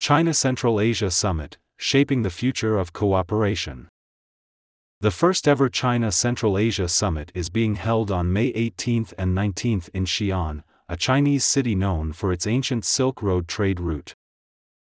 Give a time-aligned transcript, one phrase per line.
[0.00, 3.86] China Central Asia Summit, Shaping the Future of Cooperation.
[5.02, 9.82] The first ever China Central Asia Summit is being held on May 18 and 19
[9.92, 14.14] in Xi'an, a Chinese city known for its ancient Silk Road trade route.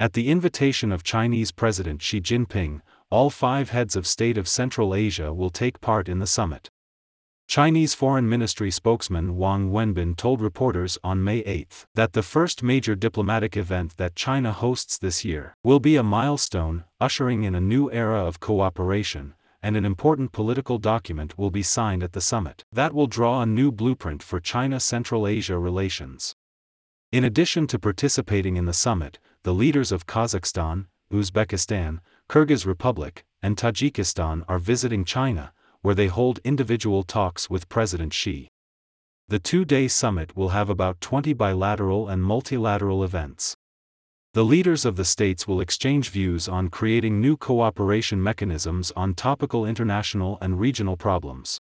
[0.00, 4.92] At the invitation of Chinese President Xi Jinping, all five heads of state of Central
[4.92, 6.68] Asia will take part in the summit.
[7.48, 12.96] Chinese Foreign Ministry spokesman Wang Wenbin told reporters on May 8 that the first major
[12.96, 17.88] diplomatic event that China hosts this year will be a milestone, ushering in a new
[17.92, 22.92] era of cooperation, and an important political document will be signed at the summit that
[22.92, 26.34] will draw a new blueprint for China Central Asia relations.
[27.12, 33.56] In addition to participating in the summit, the leaders of Kazakhstan, Uzbekistan, Kyrgyz Republic, and
[33.56, 35.52] Tajikistan are visiting China,
[35.82, 38.48] where they hold individual talks with President Xi.
[39.28, 43.56] The two day summit will have about 20 bilateral and multilateral events.
[44.34, 49.64] The leaders of the states will exchange views on creating new cooperation mechanisms on topical
[49.64, 51.58] international and regional problems.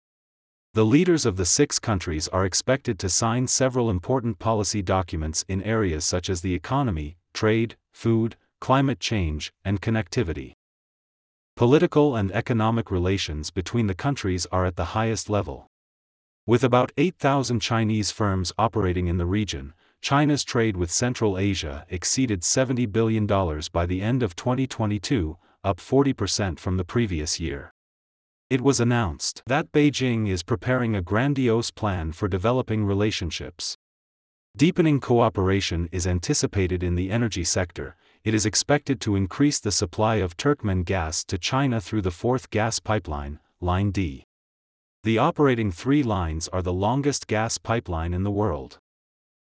[0.75, 5.63] The leaders of the six countries are expected to sign several important policy documents in
[5.63, 10.55] areas such as the economy, trade, food, climate change, and connectivity.
[11.55, 15.67] Political and economic relations between the countries are at the highest level.
[16.47, 22.41] With about 8,000 Chinese firms operating in the region, China's trade with Central Asia exceeded
[22.41, 27.70] $70 billion by the end of 2022, up 40% from the previous year.
[28.50, 33.77] It was announced that Beijing is preparing a grandiose plan for developing relationships.
[34.56, 40.17] Deepening cooperation is anticipated in the energy sector, it is expected to increase the supply
[40.17, 44.25] of Turkmen gas to China through the fourth gas pipeline, Line D.
[45.03, 48.79] The operating three lines are the longest gas pipeline in the world.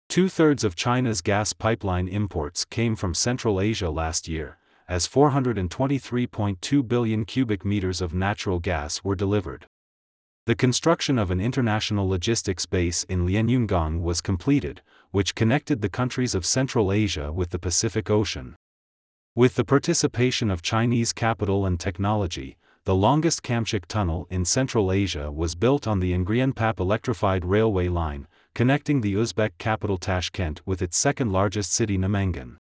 [0.09, 6.87] Two thirds of China's gas pipeline imports came from Central Asia last year, as 423.2
[6.87, 9.67] billion cubic meters of natural gas were delivered.
[10.45, 14.81] The construction of an international logistics base in Lianyungang was completed,
[15.11, 18.55] which connected the countries of Central Asia with the Pacific Ocean.
[19.36, 25.32] With the participation of Chinese capital and technology, the longest Kamchik tunnel in Central Asia
[25.32, 30.99] was built on the Angren-Pap electrified railway line, connecting the Uzbek capital Tashkent with its
[30.99, 32.58] second largest city Namangan.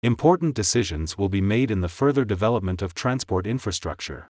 [0.00, 4.28] Important decisions will be made in the further development of transport infrastructure.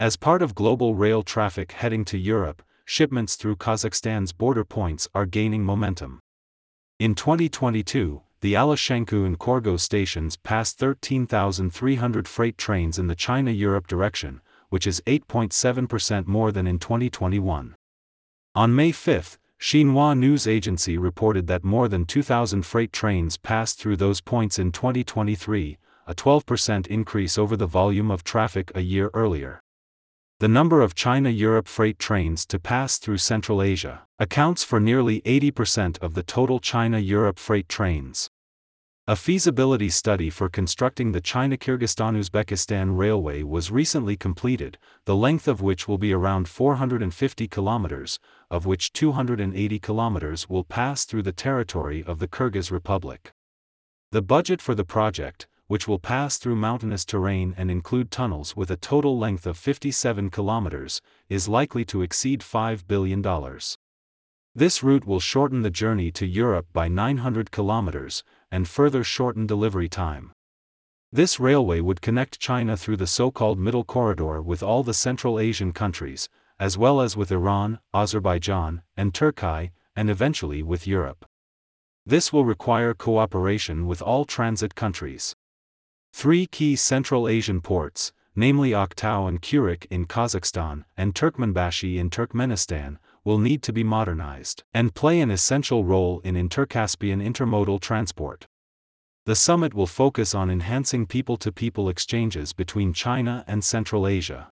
[0.00, 5.24] As part of global rail traffic heading to Europe, shipments through Kazakhstan's border points are
[5.24, 6.18] gaining momentum.
[6.98, 13.86] In 2022, the Alashankou and Khorgos stations passed 13,300 freight trains in the China Europe
[13.86, 14.40] direction,
[14.70, 17.74] which is 8.7% more than in 2021.
[18.54, 23.96] On May 5, Xinhua News Agency reported that more than 2,000 freight trains passed through
[23.96, 29.60] those points in 2023, a 12% increase over the volume of traffic a year earlier.
[30.40, 35.20] The number of China Europe freight trains to pass through Central Asia accounts for nearly
[35.20, 38.30] 80% of the total China Europe freight trains.
[39.06, 45.46] A feasibility study for constructing the China Kyrgyzstan Uzbekistan Railway was recently completed, the length
[45.46, 48.18] of which will be around 450 kilometers,
[48.50, 53.34] of which 280 kilometers will pass through the territory of the Kyrgyz Republic.
[54.10, 58.72] The budget for the project, which will pass through mountainous terrain and include tunnels with
[58.72, 63.22] a total length of 57 kilometers, is likely to exceed $5 billion.
[64.52, 69.88] This route will shorten the journey to Europe by 900 kilometers, and further shorten delivery
[69.88, 70.32] time.
[71.12, 75.72] This railway would connect China through the so-called Middle Corridor with all the Central Asian
[75.72, 81.24] countries, as well as with Iran, Azerbaijan, and Turkey, and eventually with Europe.
[82.04, 85.36] This will require cooperation with all transit countries.
[86.12, 92.98] Three key Central Asian ports, namely Aktau and Kuryk in Kazakhstan and Turkmenbashi in Turkmenistan,
[93.24, 98.46] will need to be modernized and play an essential role in intercaspian intermodal transport.
[99.26, 104.50] The summit will focus on enhancing people to people exchanges between China and Central Asia.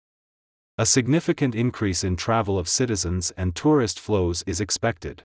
[0.77, 5.25] A significant increase in travel of citizens and tourist flows is expected.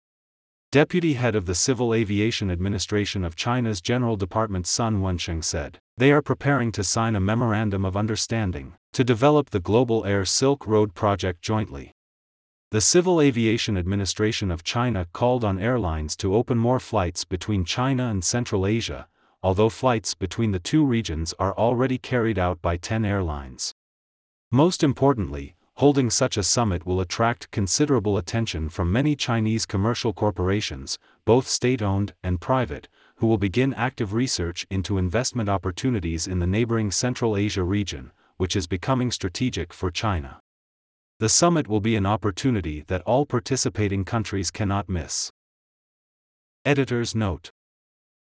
[0.72, 6.12] Deputy head of the Civil Aviation Administration of China's General Department Sun Wensheng said, They
[6.12, 10.94] are preparing to sign a memorandum of understanding to develop the Global Air Silk Road
[10.94, 11.92] project jointly.
[12.70, 18.10] The Civil Aviation Administration of China called on airlines to open more flights between China
[18.10, 19.08] and Central Asia,
[19.42, 23.74] although flights between the two regions are already carried out by 10 airlines.
[24.52, 31.00] Most importantly, holding such a summit will attract considerable attention from many Chinese commercial corporations,
[31.26, 36.48] both state owned and private, who will begin active research into investment opportunities in the
[36.48, 40.40] neighboring Central Asia region, which is becoming strategic for China.
[41.20, 45.32] The summit will be an opportunity that all participating countries cannot miss.
[46.64, 47.50] Editor's Note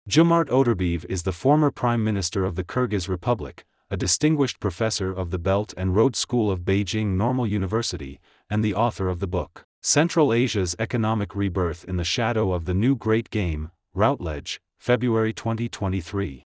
[0.07, 5.31] Djoomart Otorbaev is the former Prime Minister of the Kyrgyz Republic, a distinguished professor of
[5.31, 9.63] the Belt and Road School of Beijing Normal University, and the author of the book,
[9.81, 16.43] Central Asia's Economic Rebirth in the Shadow of the New Great Game, Routledge, February 2023.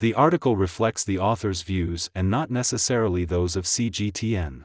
[0.00, 4.64] The article reflects the author's views and not necessarily those of CGTN.